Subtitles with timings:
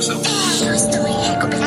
[0.00, 1.59] yourself.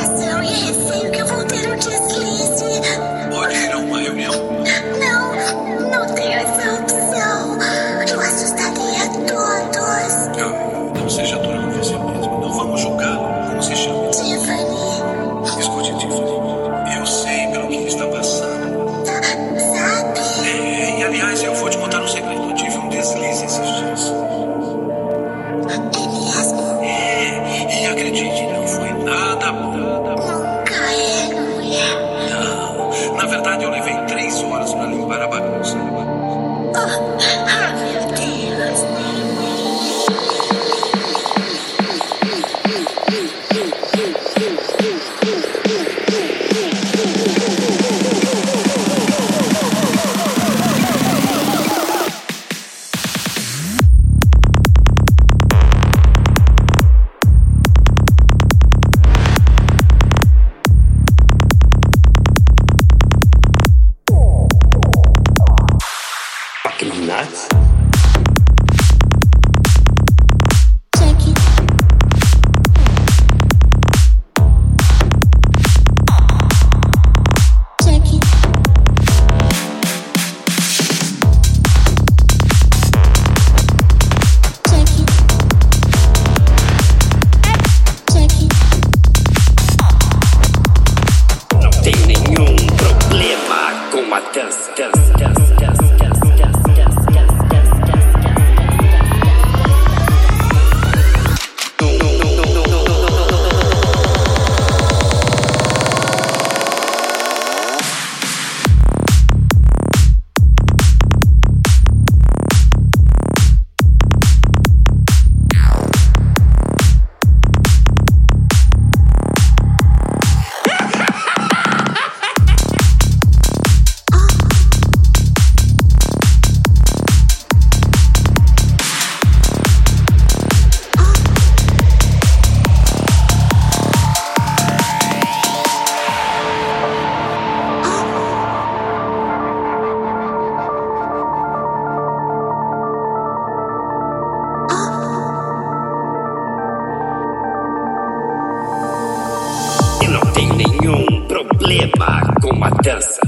[150.13, 153.19] não tenho nenhum problema com a dança.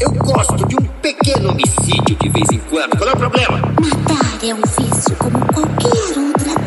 [0.00, 2.96] Eu gosto de um pequeno homicídio de vez em quando.
[2.96, 3.58] Qual é o problema?
[3.58, 6.59] Matar é um vício como qualquer outra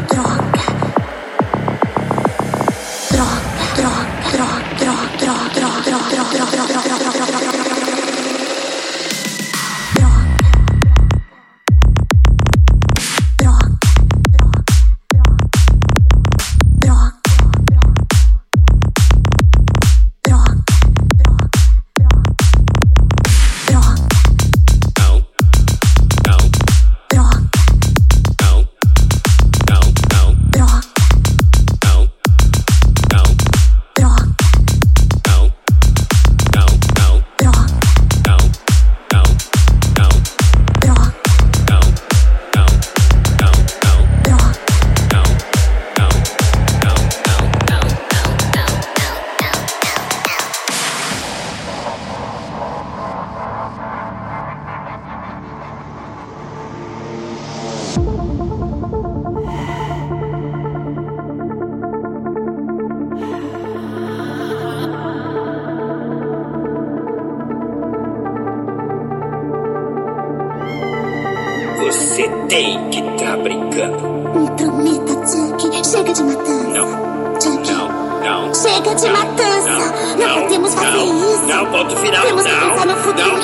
[72.53, 73.97] Tem que tá brincando.
[74.37, 75.89] Me prometa, Chuck.
[75.89, 76.69] Chega de matança.
[76.69, 77.41] Não.
[77.41, 77.71] Chuck.
[77.71, 77.89] Não,
[78.21, 78.53] não.
[78.53, 79.69] Chega de não, matança.
[79.69, 81.45] Não, não, não podemos fazer não, isso.
[81.47, 82.21] Não, ponto final.
[82.27, 83.27] Temos não, que pensar no futuro.
[83.27, 83.41] Não,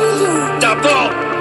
[0.00, 0.58] não, não.
[0.58, 1.33] Tá bom.